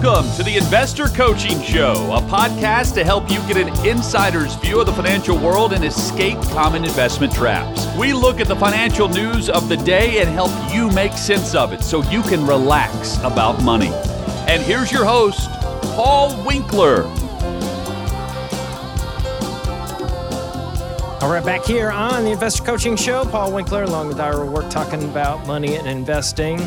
[0.00, 4.78] Welcome to the Investor Coaching Show, a podcast to help you get an insider's view
[4.78, 7.84] of the financial world and escape common investment traps.
[7.98, 11.72] We look at the financial news of the day and help you make sense of
[11.72, 13.90] it so you can relax about money.
[14.46, 15.50] And here's your host,
[15.96, 17.02] Paul Winkler.
[21.20, 24.70] All right, back here on the Investor Coaching Show, Paul Winkler, along with Ira Work,
[24.70, 26.60] talking about money and investing.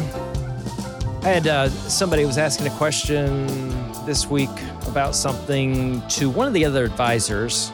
[1.24, 3.46] I had uh, somebody was asking a question
[4.08, 4.50] this week
[4.88, 7.72] about something to one of the other advisors,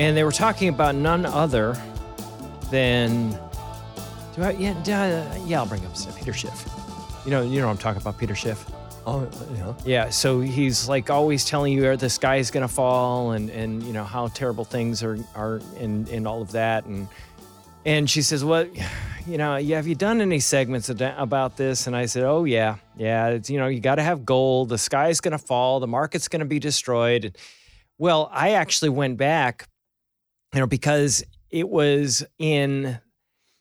[0.00, 1.76] and they were talking about none other
[2.70, 3.38] than.
[4.34, 4.52] Do I?
[4.52, 5.58] Yeah, do I, yeah.
[5.60, 6.66] I'll bring up Peter Schiff.
[7.26, 8.64] You know, you know, I'm talking about Peter Schiff.
[9.06, 9.74] Oh, yeah.
[9.84, 13.82] Yeah, so he's like always telling you where the sky is gonna fall, and and
[13.82, 17.08] you know how terrible things are are, and and all of that, and
[17.84, 18.66] and she says, "Well,
[19.26, 22.76] you know, yeah, have you done any segments about this?" And I said, "Oh yeah,
[22.96, 23.28] yeah.
[23.28, 24.68] It's you know, you got to have gold.
[24.68, 25.80] The sky's going to fall.
[25.80, 27.36] The market's going to be destroyed."
[27.98, 29.68] Well, I actually went back,
[30.52, 32.98] you know, because it was in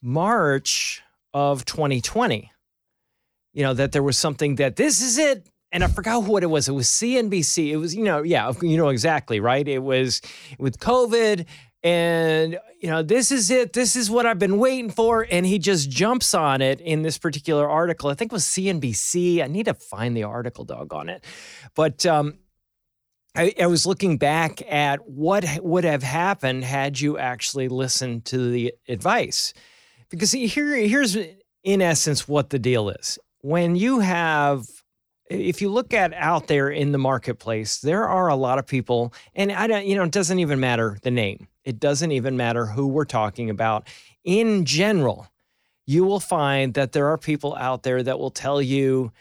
[0.02, 1.02] March
[1.34, 2.52] of 2020.
[3.54, 6.48] You know that there was something that this is it and I forgot what it
[6.48, 6.70] was.
[6.70, 7.72] It was CNBC.
[7.72, 9.68] It was, you know, yeah, you know exactly, right?
[9.68, 10.22] It was
[10.60, 11.46] with COVID
[11.84, 13.74] and you know this is it.
[13.74, 15.28] This is what i've been waiting for.
[15.30, 18.10] And he just jumps on it in this particular article.
[18.10, 21.24] I think it was cnbc i need to find the article dog on it.
[21.76, 22.40] But um,
[23.36, 28.52] I, I, was looking back at what would have happened had you actually listened to
[28.52, 29.54] the advice.
[30.10, 31.18] Because here here's
[31.64, 33.20] in essence what the deal is.
[33.42, 34.66] When you have
[35.30, 39.14] if you look at out there in the marketplace, there are a lot of people,
[39.34, 41.48] and I don't, you know, it doesn't even matter the name.
[41.66, 43.88] It doesn't even matter who we're talking about.
[44.24, 45.28] In general,
[45.86, 49.12] you will find that there are people out there that will tell you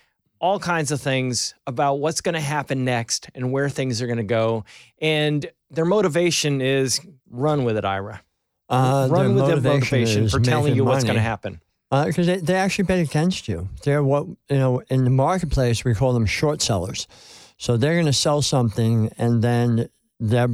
[0.41, 4.17] all kinds of things about what's going to happen next and where things are going
[4.19, 4.65] to go.
[5.01, 7.01] And their motivation is
[7.31, 8.23] run with it, Ira.
[8.69, 11.61] Uh, run with the motivation for telling you what's going to happen
[12.07, 13.69] because uh, they, they actually bet against you.
[13.85, 17.07] They're what you know in the marketplace we call them short sellers.
[17.59, 19.89] So they're going to sell something and then
[20.19, 20.49] they're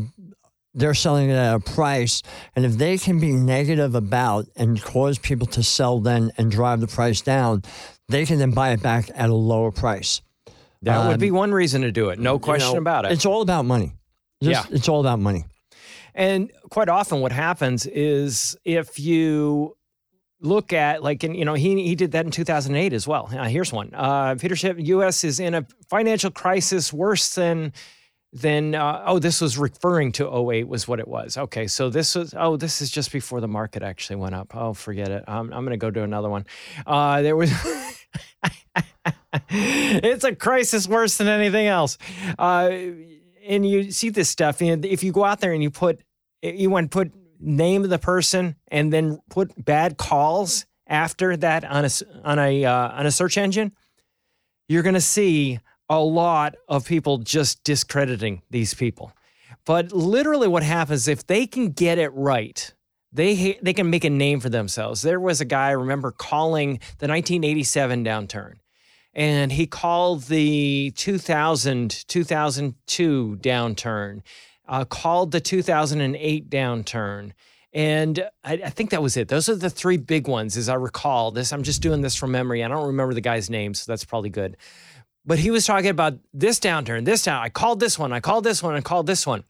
[0.78, 2.22] they're selling it at a price,
[2.55, 6.81] and if they can be negative about and cause people to sell then and drive
[6.81, 7.62] the price down,
[8.09, 10.22] they can then buy it back at a lower price.
[10.83, 12.19] That um, would be um, one reason to do it.
[12.19, 13.12] No question you know, about it.
[13.12, 13.94] It's all about money.
[14.43, 15.44] Just, yeah, it's all about money.
[16.15, 19.77] And quite often, what happens is if you
[20.41, 23.49] look at like and you know he he did that in 2008 as well uh,
[23.49, 27.72] here's one uh, peter schiff us is in a financial crisis worse than
[28.33, 31.37] than uh, oh this was referring to 08 was what it was.
[31.37, 34.55] Okay so this was oh this is just before the market actually went up.
[34.55, 35.25] Oh forget it.
[35.27, 36.44] I'm, I'm gonna go to another one.
[36.87, 37.50] Uh, there was
[39.50, 41.99] it's a crisis worse than anything else.
[42.39, 42.71] Uh,
[43.47, 46.00] and you see this stuff and if you go out there and you put
[46.43, 51.65] you want to put name of the person and then put bad calls after that
[51.65, 51.91] on a
[52.25, 53.72] on a uh, on a search engine,
[54.69, 59.12] you're going to see a lot of people just discrediting these people.
[59.65, 62.72] But literally, what happens if they can get it right?
[63.12, 65.03] They they can make a name for themselves.
[65.03, 68.54] There was a guy I remember calling the 1987 downturn
[69.15, 74.22] and he called the 2000 2002 downturn
[74.69, 77.32] uh, called the 2008 downturn.
[77.72, 79.28] And I, I, think that was it.
[79.28, 81.31] Those are the three big ones, as I recall.
[81.31, 82.62] This I'm just doing this from memory.
[82.65, 84.56] I don't remember the guy's name, so that's probably good.
[85.25, 87.43] But he was talking about this downturn, this down.
[87.43, 89.45] I called this one, I called this one, I called this one.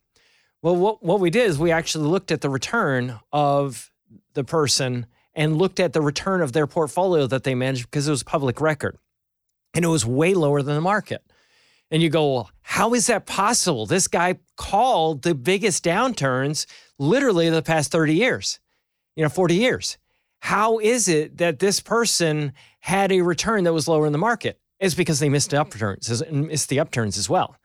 [0.60, 3.92] Well, what, what we did is we actually looked at the return of
[4.34, 8.10] the person and looked at the return of their portfolio that they managed because it
[8.10, 8.98] was public record.
[9.74, 11.22] And it was way lower than the market.
[11.90, 13.86] And you go, well, how is that possible?
[13.86, 16.66] This guy called the biggest downturns
[16.98, 18.58] literally the past 30 years,
[19.14, 19.96] you know, 40 years.
[20.40, 24.60] How is it that this person had a return that was lower in the market?
[24.80, 27.56] It's because they missed the upturns, missed the upturns as well.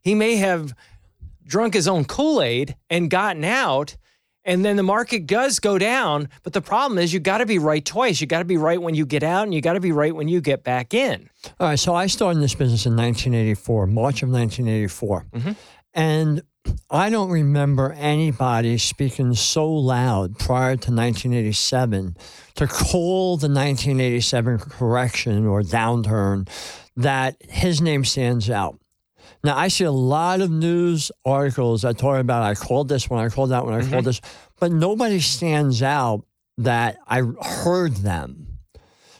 [0.00, 0.74] He may have
[1.44, 3.96] drunk his own Kool Aid and gotten out
[4.44, 6.28] and then the market does go down.
[6.42, 8.20] But the problem is you got to be right twice.
[8.20, 10.14] You got to be right when you get out and you got to be right
[10.14, 11.30] when you get back in.
[11.60, 11.78] All right.
[11.78, 15.26] So I started this business in 1984, March of 1984.
[15.32, 15.52] Mm-hmm.
[15.94, 16.42] And
[16.90, 22.16] I don't remember anybody speaking so loud prior to 1987
[22.56, 26.48] to call the 1987 correction or downturn
[26.96, 28.78] that his name stands out.
[29.44, 33.24] Now, I see a lot of news articles that talk about I called this one,
[33.24, 33.90] I called that one, I mm-hmm.
[33.90, 34.20] called this,
[34.60, 36.24] but nobody stands out
[36.58, 38.51] that I heard them.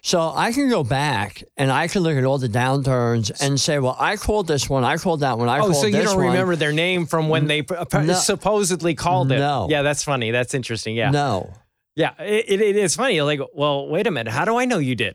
[0.05, 3.79] So I can go back and I can look at all the downturns and say,
[3.79, 6.17] well, I called this one, I called that one, I Oh, called so you don't
[6.17, 6.27] one.
[6.27, 7.63] remember their name from when they
[7.93, 8.13] No.
[8.15, 9.39] supposedly called it?
[9.39, 9.69] No.
[9.71, 10.33] Yeah, that's funny.
[10.33, 10.97] That's interesting.
[10.97, 11.11] Yeah.
[11.11, 11.53] No.
[11.95, 13.15] Yeah, it, it, it is funny.
[13.15, 14.33] You're like, well, wait a minute.
[14.33, 15.15] How do I know you did?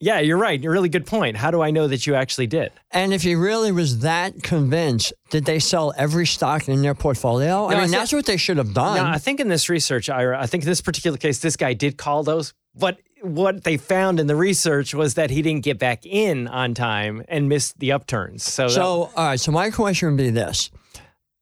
[0.00, 0.60] Yeah, you're right.
[0.60, 1.36] You're a really good point.
[1.36, 2.72] How do I know that you actually did?
[2.90, 7.48] And if he really was that convinced, did they sell every stock in their portfolio?
[7.48, 8.96] No, I I mean, that's what they should have done.
[8.96, 11.74] Now, I think in this research, Ira, I think in this particular case, this guy
[11.74, 15.78] did call those, but what they found in the research was that he didn't get
[15.78, 18.42] back in on time and missed the upturns.
[18.44, 18.82] So, So,
[19.16, 19.40] all right.
[19.40, 20.70] So, my question would be this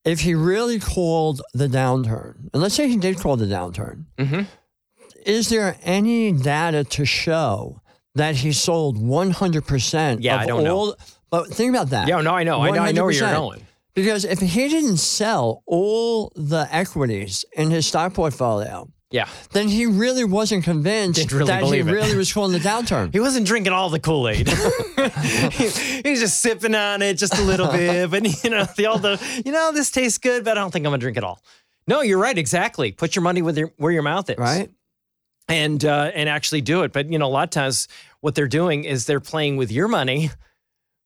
[0.04, 4.46] if he really called the downturn, and let's say he did call the downturn, Mhm.
[5.26, 7.80] is there any data to show
[8.14, 10.94] that he sold 100% Yeah, of I don't know.
[11.30, 12.06] But think about that.
[12.06, 13.66] yeah, no, I know, I know, I know where you're going.
[13.94, 19.86] Because if he didn't sell all the equities in his stock portfolio, Yeah, then he
[19.86, 21.84] really wasn't convinced Didn't really that he it.
[21.84, 23.12] really was calling the downturn.
[23.12, 24.48] he wasn't drinking all the Kool Aid.
[24.48, 25.68] he,
[26.02, 28.98] he was just sipping on it just a little bit, but you know, the all
[28.98, 31.40] the you know, this tastes good, but I don't think I'm gonna drink it all.
[31.86, 32.36] No, you're right.
[32.36, 32.90] Exactly.
[32.90, 34.36] Put your money with your, where your mouth is.
[34.36, 34.68] right?
[35.48, 36.92] and uh, and actually do it.
[36.92, 37.86] But you know, a lot of times
[38.20, 40.30] what they're doing is they're playing with your money,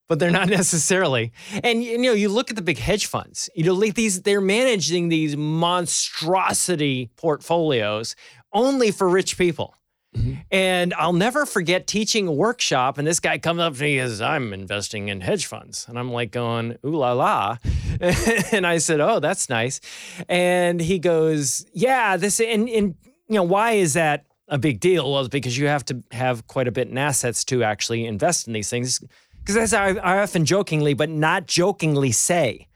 [0.08, 1.32] but they're not necessarily.
[1.62, 3.48] And you know, you look at the big hedge funds.
[3.54, 8.16] You know, like these they're managing these monstrosity portfolios
[8.52, 9.74] only for rich people.
[10.16, 10.34] Mm-hmm.
[10.50, 14.08] And I'll never forget teaching a workshop, and this guy comes up to me and
[14.08, 15.84] says, I'm investing in hedge funds.
[15.86, 17.58] And I'm like going, ooh la la.
[18.00, 19.80] and I said, Oh, that's nice.
[20.28, 22.94] And he goes, Yeah, this and, and
[23.28, 25.12] you know, why is that a big deal?
[25.12, 28.46] Well, it's because you have to have quite a bit in assets to actually invest
[28.46, 29.00] in these things.
[29.48, 32.68] Because as I, I often jokingly, but not jokingly say,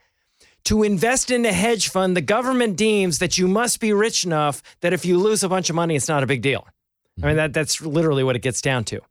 [0.63, 4.63] to invest in a hedge fund, the government deems that you must be rich enough
[4.81, 6.65] that if you lose a bunch of money, it's not a big deal.
[7.21, 7.37] I mean, mm-hmm.
[7.37, 9.01] that, that's literally what it gets down to.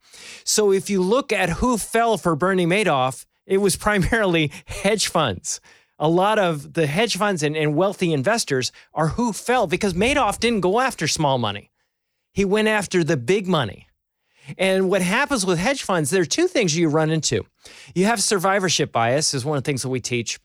[0.42, 5.60] So if you look at who fell for Bernie Madoff, it was primarily hedge funds.
[6.00, 10.40] A lot of the hedge funds and, and wealthy investors are who fell because Madoff
[10.40, 11.70] didn't go after small money.
[12.32, 13.86] He went after the big money.
[14.58, 17.46] And what happens with hedge funds, there are two things you run into.
[17.94, 20.40] You have survivorship bias, is one of the things that we teach.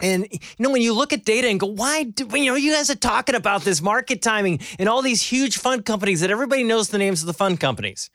[0.00, 2.72] And you know, when you look at data and go, why do you know you
[2.72, 6.64] guys are talking about this market timing and all these huge fund companies that everybody
[6.64, 8.10] knows the names of the fund companies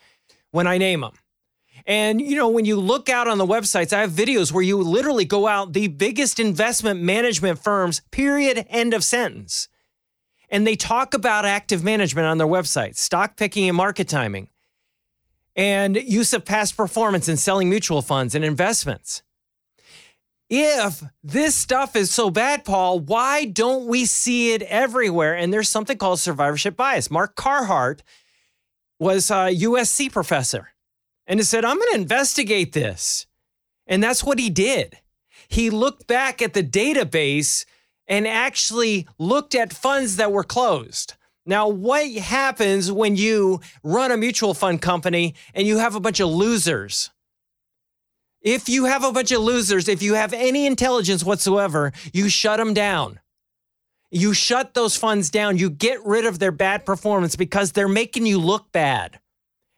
[0.52, 1.14] when I name them.
[1.86, 4.82] And you know, when you look out on the websites, I have videos where you
[4.82, 9.70] literally go out the biggest investment management firms, period, end of sentence.
[10.50, 14.50] And they talk about active management on their websites, stock picking and market timing,
[15.58, 19.24] and use of past performance in selling mutual funds and investments
[20.50, 25.36] if this stuff is so bad, Paul, why don't we see it everywhere?
[25.36, 27.12] And there's something called survivorship bias.
[27.12, 28.02] Mark Carhart
[29.00, 30.70] was a USC professor
[31.26, 33.28] and he said, I'm going to investigate this.
[33.86, 34.98] And that's what he did.
[35.50, 37.66] He looked back at the database
[38.08, 41.16] and actually looked at funds that were closed.
[41.48, 46.20] Now, what happens when you run a mutual fund company and you have a bunch
[46.20, 47.10] of losers?
[48.42, 52.58] If you have a bunch of losers, if you have any intelligence whatsoever, you shut
[52.58, 53.22] them down.
[54.12, 55.58] You shut those funds down.
[55.58, 59.20] You get rid of their bad performance because they're making you look bad.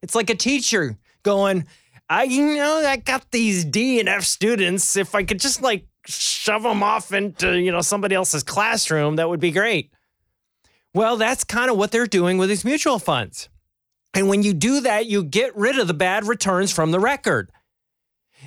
[0.01, 1.67] It's like a teacher going,
[2.09, 4.97] I you know I got these D and F students.
[4.97, 9.29] If I could just like shove them off into you know somebody else's classroom, that
[9.29, 9.91] would be great.
[10.93, 13.49] Well, that's kind of what they're doing with these mutual funds.
[14.13, 17.51] And when you do that, you get rid of the bad returns from the record.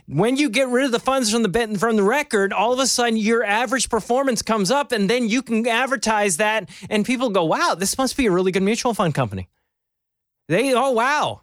[0.07, 2.87] When you get rid of the funds from the from the record, all of a
[2.87, 7.45] sudden your average performance comes up, and then you can advertise that, and people go,
[7.45, 9.49] "Wow, this must be a really good mutual fund company."
[10.49, 11.43] They, oh wow.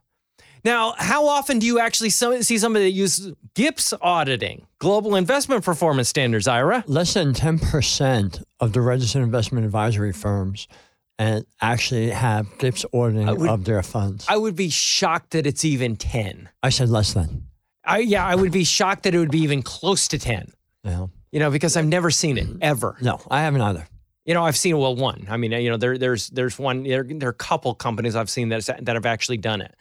[0.65, 6.09] Now, how often do you actually see somebody that uses GIPS auditing, Global Investment Performance
[6.09, 6.83] Standards, Ira?
[6.85, 10.67] Less than 10% of the registered investment advisory firms
[11.19, 14.25] and actually have GIPS auditing would- of their funds.
[14.27, 16.49] I would be shocked that it's even ten.
[16.63, 17.43] I said less than.
[17.85, 20.51] I yeah, I would be shocked that it would be even close to ten.
[20.83, 21.11] You know?
[21.31, 22.97] You know, because I've never seen it ever.
[23.01, 23.87] No, I haven't either.
[24.25, 25.27] You know, I've seen well one.
[25.29, 28.29] I mean, you know, there there's there's one there, there are a couple companies I've
[28.29, 29.75] seen that that have actually done it.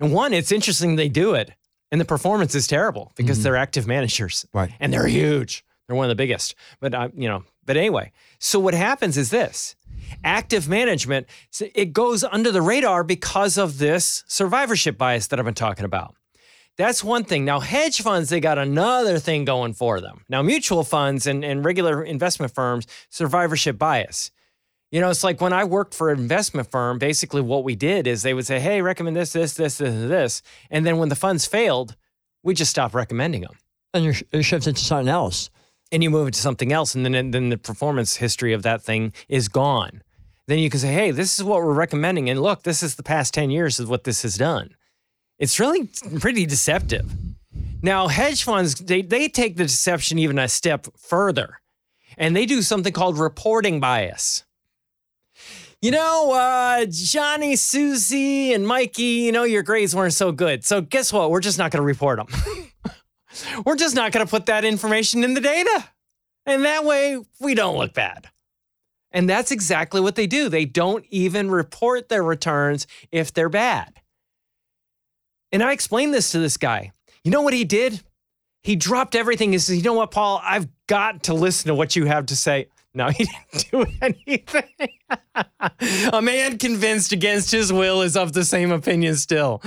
[0.00, 1.52] And one, it's interesting they do it,
[1.92, 4.72] and the performance is terrible because they're active managers, Right.
[4.80, 5.64] And they're huge.
[5.86, 6.54] They're one of the biggest.
[6.80, 9.76] But uh, you know, but anyway, so what happens is this:
[10.22, 11.26] active management.
[11.74, 16.14] It goes under the radar because of this survivorship bias that I've been talking about.
[16.76, 17.44] That's one thing.
[17.44, 20.24] Now, hedge funds, they got another thing going for them.
[20.28, 24.32] Now, mutual funds and, and regular investment firms, survivorship bias.
[24.90, 28.06] You know, it's like when I worked for an investment firm, basically what we did
[28.06, 30.40] is they would say, hey, recommend this, this, this, this, and this.
[30.70, 31.96] And then when the funds failed,
[32.44, 33.56] we just stopped recommending them.
[33.92, 35.50] And you, you shift it to something else.
[35.90, 36.94] And you move it to something else.
[36.94, 40.03] And then, and then the performance history of that thing is gone.
[40.46, 42.28] Then you can say, hey, this is what we're recommending.
[42.28, 44.74] And look, this is the past 10 years of what this has done.
[45.38, 45.88] It's really
[46.20, 47.10] pretty deceptive.
[47.82, 51.60] Now, hedge funds, they, they take the deception even a step further.
[52.16, 54.44] And they do something called reporting bias
[55.84, 60.64] you know, uh, Johnny, Susie, and Mikey, you know, your grades weren't so good.
[60.64, 61.30] So guess what?
[61.30, 62.92] We're just not going to report them.
[63.66, 65.84] We're just not going to put that information in the data.
[66.46, 68.30] And that way we don't look bad.
[69.14, 70.48] And that's exactly what they do.
[70.48, 74.00] They don't even report their returns if they're bad.
[75.52, 76.90] And I explained this to this guy.
[77.22, 78.02] You know what he did?
[78.64, 79.52] He dropped everything.
[79.52, 80.40] He says, You know what, Paul?
[80.42, 82.66] I've got to listen to what you have to say.
[82.92, 84.90] No, he didn't do anything.
[86.12, 89.62] a man convinced against his will is of the same opinion still.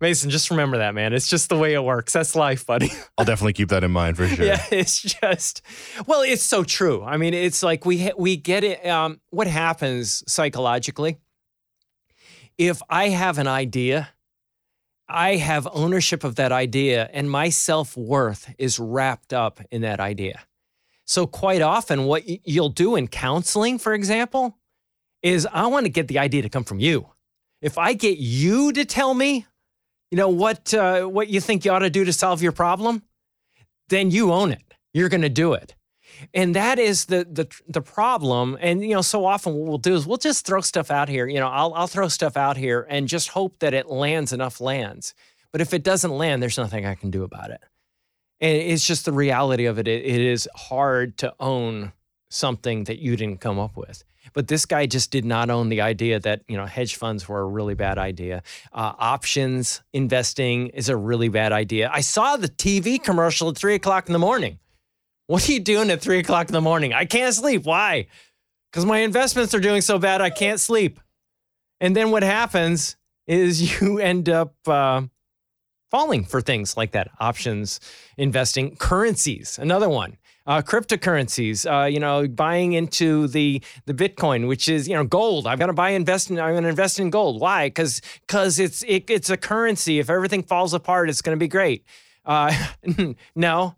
[0.00, 1.12] Mason, just remember that, man.
[1.12, 2.12] It's just the way it works.
[2.12, 2.90] That's life, buddy.
[3.18, 4.44] I'll definitely keep that in mind for sure.
[4.44, 5.62] Yeah, it's just,
[6.06, 7.02] well, it's so true.
[7.02, 8.86] I mean, it's like we we get it.
[8.86, 11.18] Um, what happens psychologically?
[12.56, 14.10] If I have an idea,
[15.08, 20.00] I have ownership of that idea, and my self worth is wrapped up in that
[20.00, 20.42] idea.
[21.06, 24.58] So, quite often, what you'll do in counseling, for example,
[25.22, 27.08] is I want to get the idea to come from you.
[27.62, 29.46] If I get you to tell me,
[30.10, 33.02] you know, what, uh, what you think you ought to do to solve your problem,
[33.88, 34.74] then you own it.
[34.92, 35.74] You're going to do it.
[36.34, 38.58] And that is the, the the problem.
[38.60, 41.28] And you know, so often what we'll do is we'll just throw stuff out here.
[41.28, 44.60] You know, I'll I'll throw stuff out here and just hope that it lands enough
[44.60, 45.14] lands.
[45.52, 47.60] But if it doesn't land, there's nothing I can do about it.
[48.40, 49.88] And it's just the reality of it.
[49.88, 50.04] it.
[50.04, 51.92] It is hard to own
[52.30, 54.04] something that you didn't come up with.
[54.34, 57.40] But this guy just did not own the idea that you know hedge funds were
[57.40, 58.42] a really bad idea.
[58.72, 61.90] Uh, options investing is a really bad idea.
[61.92, 64.58] I saw the TV commercial at three o'clock in the morning.
[65.26, 66.92] What are you doing at three o'clock in the morning?
[66.92, 67.64] I can't sleep.
[67.64, 68.06] Why?
[68.70, 71.00] Because my investments are doing so bad, I can't sleep.
[71.80, 75.02] And then what happens is you end up uh,
[75.90, 77.80] falling for things like that options
[78.16, 80.16] investing currencies another one
[80.48, 85.46] uh, cryptocurrencies uh, you know buying into the the bitcoin which is you know gold.
[85.46, 87.40] I'm going to buy invest in i'm going to invest in gold.
[87.40, 87.68] Why?
[87.68, 90.00] Because because it's it, it's a currency.
[90.00, 91.84] If everything falls apart it's going to be great.
[92.24, 92.52] Uh,
[93.36, 93.76] no.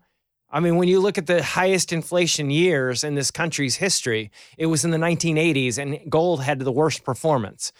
[0.53, 4.65] I mean, when you look at the highest inflation years in this country's history, it
[4.65, 7.71] was in the 1980s, and gold had the worst performance.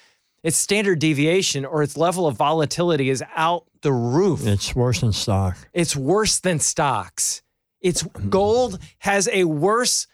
[0.41, 4.47] Its standard deviation or its level of volatility is out the roof.
[4.47, 5.57] It's worse than stock.
[5.73, 7.40] It's worse than stocks.
[7.81, 8.29] It's hmm.
[8.29, 10.07] gold has a worse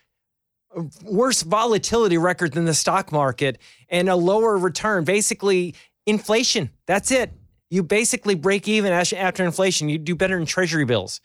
[1.04, 3.58] worse volatility record than the stock market
[3.90, 5.04] and a lower return.
[5.04, 6.70] Basically, inflation.
[6.86, 7.32] That's it.
[7.70, 9.90] You basically break even after inflation.
[9.90, 11.20] You do better in treasury bills.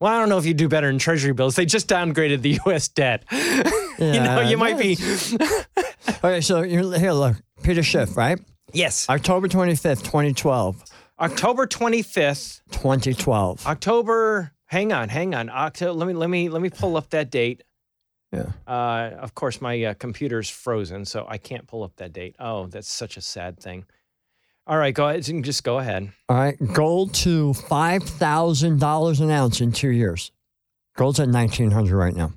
[0.00, 1.56] Well, I don't know if you do better in treasury bills.
[1.56, 2.88] They just downgraded the U.S.
[2.88, 3.24] debt.
[3.98, 4.92] Yeah, you know, you might be.
[6.22, 7.34] okay, so you're, here, look.
[7.64, 8.38] Peter Schiff, right?
[8.72, 9.08] Yes.
[9.08, 10.84] October 25th, 2012.
[11.18, 13.66] October 25th, 2012.
[13.66, 15.50] October, hang on, hang on.
[15.50, 15.92] Octo.
[15.92, 17.64] let me let me let me pull up that date.
[18.32, 18.52] Yeah.
[18.66, 22.36] Uh, of course, my uh, computer's frozen, so I can't pull up that date.
[22.38, 23.84] Oh, that's such a sad thing.
[24.66, 25.24] All right, go ahead.
[25.42, 26.12] Just go ahead.
[26.28, 30.30] All right, gold to five thousand dollars an ounce in two years.
[30.94, 32.32] Gold's at nineteen hundred right now.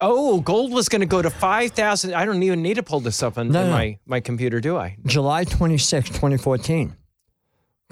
[0.00, 2.12] Oh, gold was going to go to 5,000.
[2.12, 3.70] I don't even need to pull this up on, no, no.
[3.70, 4.98] my, my computer, do I?
[5.06, 6.94] July 26, 2014.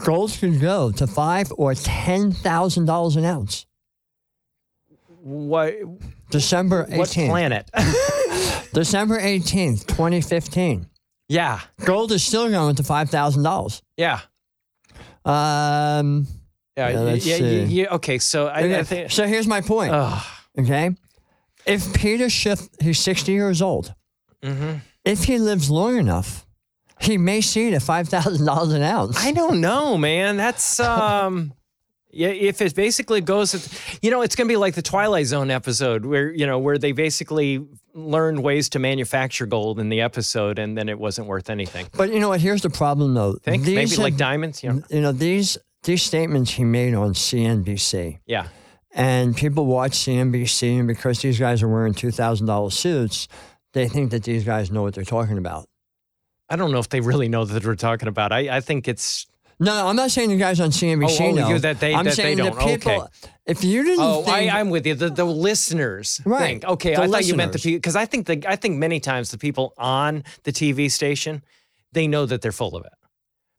[0.05, 3.67] Gold could go to five or $10,000 an ounce.
[5.23, 5.75] What?
[6.31, 6.97] December 18th.
[6.97, 7.71] What planet?
[8.73, 10.87] December 18th, 2015.
[11.29, 11.61] Yeah.
[11.85, 13.83] Gold is still going to $5,000.
[13.97, 14.21] Yeah.
[15.25, 16.27] Um,
[16.77, 18.79] yeah, yeah, yeah, yeah, Okay, so I, okay.
[18.79, 19.11] I think.
[19.11, 19.93] So here's my point.
[19.93, 20.25] Ugh.
[20.59, 20.95] Okay
[21.67, 23.95] if Peter Schiff, he's 60 years old,
[24.43, 24.79] mm-hmm.
[25.05, 26.47] if he lives long enough,
[27.03, 29.25] he may shoot at $5,000 an ounce.
[29.25, 30.37] I don't know, man.
[30.37, 31.53] That's, um,
[32.11, 33.69] yeah, if it basically goes,
[34.03, 36.79] you know, it's going to be like the Twilight Zone episode where, you know, where
[36.79, 41.51] they basically learned ways to manufacture gold in the episode and then it wasn't worth
[41.51, 41.87] anything.
[41.97, 42.41] But you know what?
[42.41, 43.35] Here's the problem though.
[43.35, 44.83] Think these maybe have, like diamonds, you know?
[44.91, 48.21] You know, these, these statements he made on CNBC.
[48.27, 48.49] Yeah
[48.95, 53.29] and people watch CNBC, and because these guys are wearing $2,000 suits,
[53.73, 55.67] they think that these guys know what they're talking about.
[56.53, 58.31] I don't know if they really know that we're talking about.
[58.33, 59.27] I, I think it's.
[59.59, 61.59] No, I'm not saying the guys on CNBC Oh, oh, know.
[61.59, 62.59] that they- I'm that they saying the don't.
[62.59, 62.77] Okay.
[62.79, 63.09] people.
[63.47, 64.95] If you didn't Oh, I, think, I'm with you.
[64.95, 66.41] The, the listeners Right.
[66.41, 66.65] think.
[66.65, 68.99] Okay, The I thought you meant the people because I think the I think many
[69.01, 71.43] times the people on the TV station
[71.93, 72.93] they know that they're full of it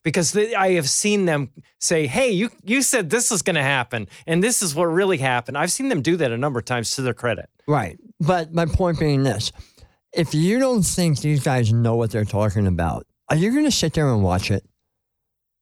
[0.04, 3.64] because they, I have seen them say, "Hey, you you said this was going to
[3.64, 6.66] happen, and this is what really happened." I've seen them do that a number of
[6.66, 7.50] times to their credit.
[7.68, 7.98] right.
[8.20, 9.52] But my point being this:
[10.14, 13.72] if you don't think these guys know what they're talking about, are you going to
[13.72, 14.64] sit there and watch it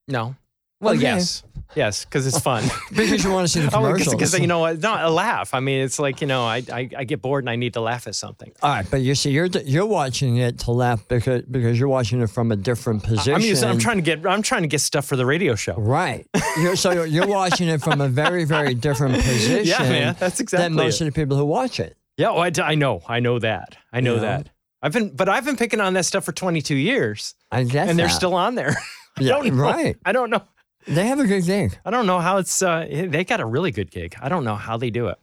[0.08, 0.36] No.
[0.82, 1.04] Well, Okay.
[1.04, 1.44] yes,
[1.76, 2.64] yes, because it's fun.
[2.90, 4.16] because you want to see the Oh, commercials?
[4.16, 4.80] because you know what?
[4.80, 5.54] Not a laugh.
[5.54, 7.82] I mean, it's like you know, I, I I get bored and I need to
[7.82, 8.52] laugh at something.
[8.64, 12.20] All right, but you see, you're you're watching it to laugh because because you're watching
[12.20, 13.36] it from a different position.
[13.36, 15.76] I'm using, I'm trying to get I'm trying to get stuff for the radio show.
[15.76, 16.26] Right.
[16.58, 19.84] You're, so you're, you're watching it from a very, very different position.
[19.88, 21.08] man, that's exactly than most it.
[21.08, 21.96] of the people who watch it.
[22.22, 24.22] Yeah, oh, I, I know, I know that, I know know?
[24.22, 24.50] that.
[24.82, 27.90] I've been, but I've been picking on that stuff for 22 years, I guess.
[27.90, 28.14] and they're that.
[28.14, 28.70] still on there.
[29.18, 29.64] I Yeah, don't know.
[29.64, 29.98] right.
[30.06, 30.42] I don't know.
[30.88, 31.78] They have a good gig.
[31.86, 32.62] I don't know how it's.
[32.62, 34.16] Uh, they got a really good gig.
[34.22, 35.18] I don't know how they do it.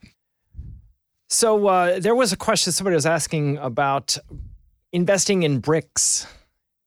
[1.28, 4.16] So uh, there was a question somebody was asking about
[4.92, 6.26] investing in BRICs.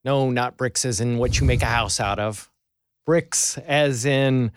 [0.05, 2.49] No, not bricks as in what you make a house out of.
[3.07, 4.51] BRICs as in.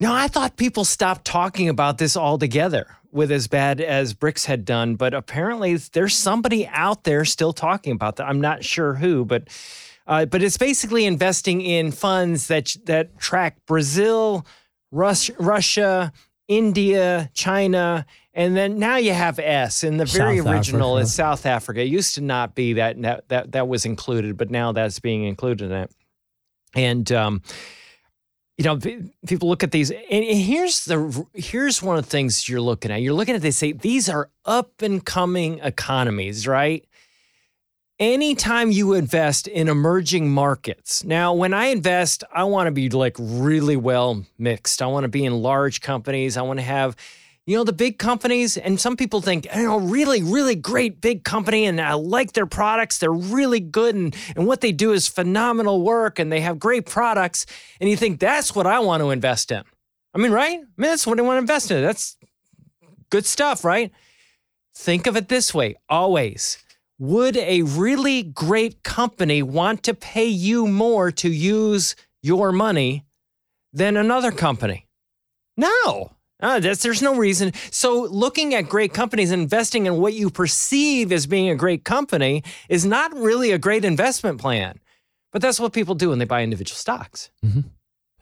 [0.00, 4.64] No, I thought people stopped talking about this altogether with as bad as BRICs had
[4.64, 8.26] done, but apparently there's somebody out there still talking about that.
[8.26, 9.48] I'm not sure who, but
[10.06, 14.46] uh, but it's basically investing in funds that that track Brazil,
[14.90, 16.12] Rus- Russia,
[16.48, 19.84] India, China, and then now you have S.
[19.84, 21.02] And the very South original Africa.
[21.04, 21.80] is South Africa.
[21.80, 25.24] It used to not be that that that, that was included, but now that's being
[25.24, 25.90] included in it.
[26.74, 27.42] And um,
[28.60, 28.78] you know,
[29.26, 33.00] people look at these, and here's the here's one of the things you're looking at.
[33.00, 36.84] You're looking at they say these are up and coming economies, right?
[38.00, 41.04] anytime you invest in emerging markets.
[41.04, 44.80] Now, when I invest, I want to be like really well mixed.
[44.80, 46.38] I want to be in large companies.
[46.38, 46.96] I want to have,
[47.46, 48.56] you know, the big companies.
[48.56, 52.32] And some people think, you oh, know, really, really great big company and I like
[52.32, 52.98] their products.
[52.98, 56.86] They're really good and, and what they do is phenomenal work and they have great
[56.86, 57.46] products.
[57.80, 59.62] And you think that's what I want to invest in.
[60.14, 60.58] I mean, right?
[60.58, 61.82] I mean, that's what I want to invest in.
[61.82, 62.16] That's
[63.10, 63.92] good stuff, right?
[64.74, 66.58] Think of it this way always.
[66.98, 73.06] Would a really great company want to pay you more to use your money
[73.72, 74.86] than another company?
[75.56, 76.12] No.
[76.40, 77.52] Uh, that's, there's no reason.
[77.70, 81.84] So, looking at great companies and investing in what you perceive as being a great
[81.84, 84.78] company is not really a great investment plan.
[85.32, 87.30] But that's what people do when they buy individual stocks.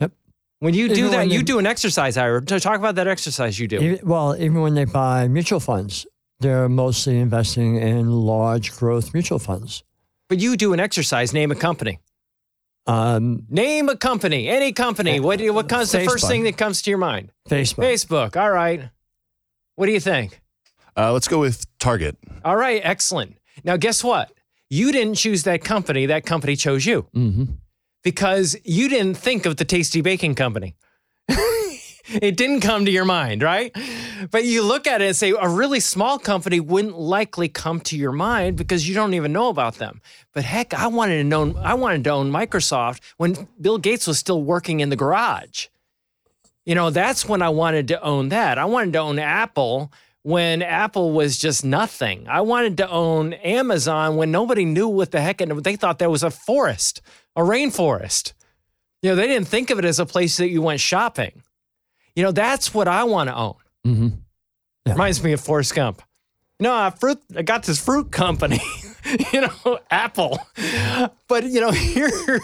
[0.00, 0.12] Yep.
[0.58, 2.44] When you do Even that, you do an exercise, Ira.
[2.44, 3.78] To Talk about that exercise you do.
[3.78, 6.06] Even, well, even when they buy mutual funds,
[6.40, 9.82] they're mostly investing in large growth mutual funds.
[10.28, 12.00] But you do an exercise, name a company.
[12.88, 15.20] Um, Name a company, any company.
[15.20, 16.28] What, do- what comes the first Facebook.
[16.28, 17.30] thing that comes to your mind?
[17.48, 17.84] Facebook.
[17.84, 18.36] Facebook.
[18.36, 18.88] All right.
[19.76, 20.40] What do you think?
[20.96, 22.16] Uh, let's go with Target.
[22.44, 23.36] All right, excellent.
[23.62, 24.32] Now, guess what?
[24.70, 26.06] You didn't choose that company.
[26.06, 27.44] That company chose you hmm
[28.04, 30.74] because you didn't think of the Tasty Baking Company.
[32.22, 33.76] it didn't come to your mind, right?
[34.30, 37.96] But you look at it and say, a really small company wouldn't likely come to
[37.96, 40.00] your mind because you don't even know about them.
[40.32, 44.18] But heck, I wanted to know, I wanted to own Microsoft when Bill Gates was
[44.18, 45.66] still working in the garage.
[46.64, 48.58] You know, that's when I wanted to own that.
[48.58, 49.92] I wanted to own Apple
[50.22, 52.26] when Apple was just nothing.
[52.28, 56.10] I wanted to own Amazon when nobody knew what the heck, and they thought that
[56.10, 57.00] was a forest,
[57.36, 58.32] a rainforest.
[59.02, 61.42] You know, they didn't think of it as a place that you went shopping.
[62.18, 63.54] You know, that's what I want to own.
[63.84, 64.08] hmm
[64.84, 66.02] Reminds me of Forrest Gump.
[66.58, 67.20] No, I fruit.
[67.36, 68.58] I got this fruit company.
[69.32, 70.40] you know, Apple.
[71.28, 71.70] But you know,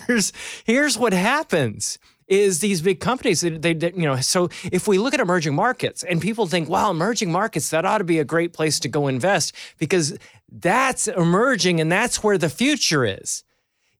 [0.06, 0.32] here's
[0.64, 4.96] here's what happens is these big companies they, they, they- you know so if we
[4.98, 8.24] look at emerging markets and people think wow emerging markets that ought to be a
[8.24, 10.16] great place to go invest because
[10.50, 13.44] that's emerging and that's where the future is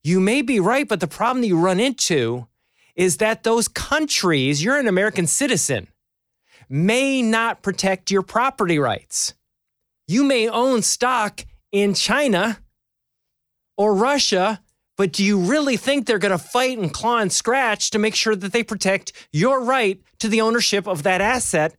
[0.03, 2.47] you may be right but the problem that you run into
[2.97, 5.89] is that those countries you're an american citizen
[6.69, 9.35] may not protect your property rights.
[10.07, 12.59] You may own stock in China
[13.77, 14.61] or Russia,
[14.97, 18.15] but do you really think they're going to fight and claw and scratch to make
[18.15, 21.77] sure that they protect your right to the ownership of that asset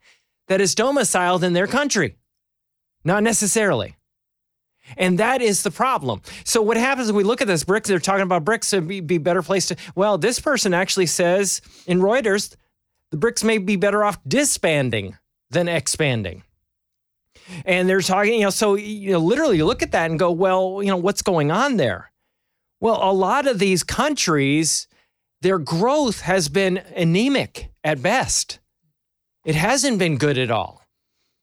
[0.47, 2.15] that is domiciled in their country?
[3.03, 3.95] Not necessarily.
[4.97, 6.21] And that is the problem.
[6.43, 7.85] So what happens when we look at this BRICs?
[7.85, 9.75] They're talking about BRICs would be, be better place to.
[9.95, 12.55] Well, this person actually says in Reuters,
[13.11, 15.17] the BRICs may be better off disbanding
[15.49, 16.43] than expanding.
[17.65, 20.81] And they're talking, you know, so you know, literally look at that and go, well,
[20.81, 22.11] you know, what's going on there?
[22.79, 24.87] Well, a lot of these countries
[25.41, 28.59] their growth has been anemic at best.
[29.45, 30.81] It hasn't been good at all.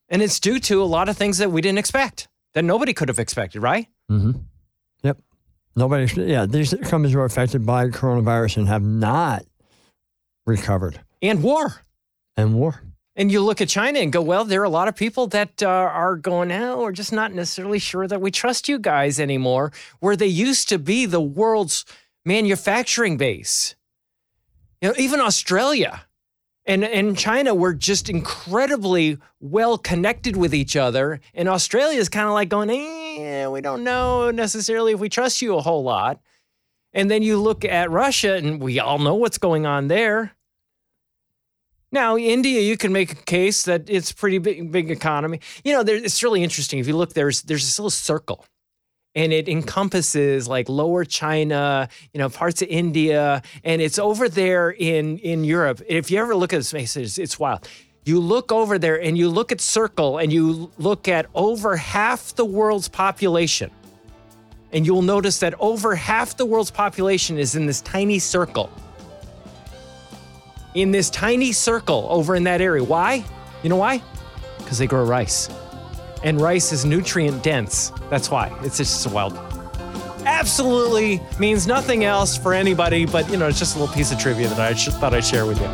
[0.08, 3.08] And it's due to a lot of things that we didn't expect, that nobody could
[3.08, 3.86] have expected, right?
[4.10, 4.32] Mm-hmm.
[5.02, 5.18] Yep.
[5.74, 9.44] Nobody, yeah, these companies were affected by coronavirus and have not
[10.46, 11.00] recovered.
[11.20, 11.82] And war.
[12.36, 12.82] And war.
[13.14, 15.62] And you look at China and go, well, there are a lot of people that
[15.62, 19.70] uh, are going, now we're just not necessarily sure that we trust you guys anymore,
[20.00, 21.84] where they used to be the world's
[22.24, 23.74] manufacturing base.
[24.80, 26.02] You know, even Australia
[26.64, 31.20] and, in China we're just incredibly well connected with each other.
[31.34, 35.42] And Australia is kind of like going, eh, we don't know necessarily if we trust
[35.42, 36.20] you a whole lot.
[36.94, 40.32] And then you look at Russia, and we all know what's going on there.
[41.90, 45.40] Now, India, you can make a case that it's pretty big, big economy.
[45.62, 46.78] You know, there, it's really interesting.
[46.78, 48.46] If you look, there's there's this little circle,
[49.14, 54.70] and it encompasses like Lower China, you know, parts of India, and it's over there
[54.70, 55.82] in in Europe.
[55.88, 57.68] If you ever look at this, it's, it's wild.
[58.04, 62.34] You look over there, and you look at circle, and you look at over half
[62.34, 63.70] the world's population,
[64.72, 68.70] and you'll notice that over half the world's population is in this tiny circle
[70.74, 72.82] in this tiny circle over in that area.
[72.82, 73.24] Why?
[73.62, 74.02] You know why?
[74.58, 75.48] Because they grow rice.
[76.24, 77.92] And rice is nutrient dense.
[78.08, 78.56] That's why.
[78.62, 79.36] It's just wild.
[80.24, 84.18] Absolutely means nothing else for anybody, but you know, it's just a little piece of
[84.18, 85.66] trivia that I just thought I'd share with you.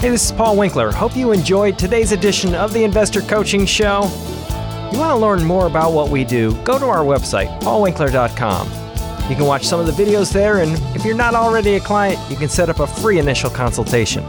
[0.00, 0.90] Hey, this is Paul Winkler.
[0.90, 4.02] Hope you enjoyed today's edition of the Investor Coaching Show.
[4.92, 6.54] You want to learn more about what we do?
[6.64, 9.30] Go to our website, paulwinkler.com.
[9.30, 12.18] You can watch some of the videos there, and if you're not already a client,
[12.28, 14.22] you can set up a free initial consultation.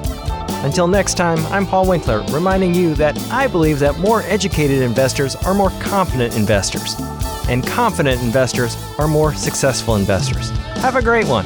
[0.66, 5.36] Until next time, I'm Paul Winkler, reminding you that I believe that more educated investors
[5.36, 6.96] are more confident investors,
[7.48, 10.50] and confident investors are more successful investors.
[10.78, 11.46] Have a great one.